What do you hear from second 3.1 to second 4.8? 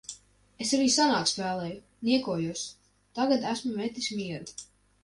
Tagad esmu metis mieru.